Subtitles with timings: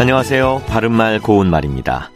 [0.00, 0.62] 안녕하세요.
[0.66, 2.10] 바른말 고운말입니다.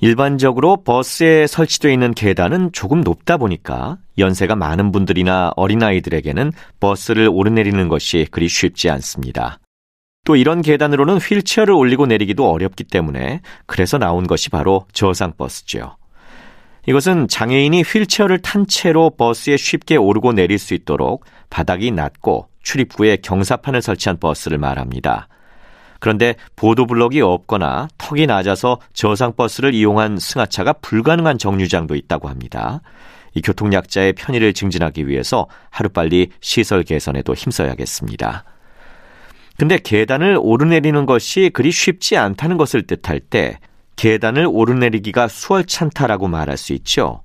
[0.00, 6.50] 일반적으로 버스에 설치되어 있는 계단은 조금 높다 보니까 연세가 많은 분들이나 어린아이들에게는
[6.80, 9.60] 버스를 오르내리는 것이 그리 쉽지 않습니다.
[10.24, 15.96] 또 이런 계단으로는 휠체어를 올리고 내리기도 어렵기 때문에 그래서 나온 것이 바로 저상버스죠.
[16.88, 23.80] 이것은 장애인이 휠체어를 탄 채로 버스에 쉽게 오르고 내릴 수 있도록 바닥이 낮고 출입구에 경사판을
[23.80, 25.28] 설치한 버스를 말합니다.
[26.00, 32.80] 그런데 보도블록이 없거나 턱이 낮아서 저상버스를 이용한 승하차가 불가능한 정류장도 있다고 합니다.
[33.34, 38.44] 이 교통약자의 편의를 증진하기 위해서 하루빨리 시설 개선에도 힘써야겠습니다.
[39.56, 43.58] 근데 계단을 오르내리는 것이 그리 쉽지 않다는 것을 뜻할 때
[43.96, 47.22] 계단을 오르내리기가 수월찬타라고 말할 수 있죠.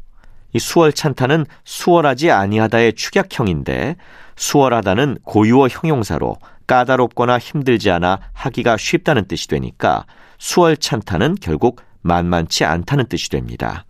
[0.52, 3.96] 이 수월찬타는 수월하지 아니하다의 축약형인데
[4.36, 6.36] 수월하다는 고유어 형용사로
[6.68, 10.06] 까다롭거나 힘들지 않아 하기가 쉽다는 뜻이 되니까
[10.38, 13.86] 수월찬타는 결국 만만치 않다는 뜻이 됩니다.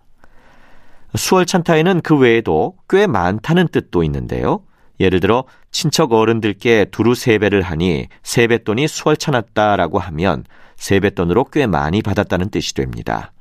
[1.16, 4.62] 수월찬타에는 그 외에도 꽤 많다는 뜻도 있는데요.
[5.00, 10.46] 예를 들어 친척 어른들께 두루 세배를 하니 세뱃돈이 수월찮았다라고 하면
[10.78, 13.32] 세뱃돈으로 꽤 많이 받았다는 뜻이 됩니다.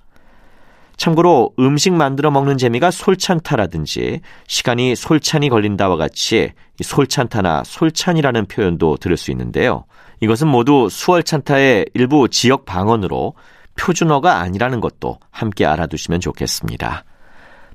[0.97, 9.31] 참고로 음식 만들어 먹는 재미가 솔찬타라든지 시간이 솔찬이 걸린다와 같이 솔찬타나 솔찬이라는 표현도 들을 수
[9.31, 9.85] 있는데요.
[10.21, 13.35] 이것은 모두 수월찬타의 일부 지역 방언으로
[13.77, 17.05] 표준어가 아니라는 것도 함께 알아두시면 좋겠습니다.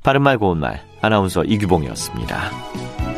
[0.03, 3.08] 바른말 고운말 아나운서 이규봉이었습니다.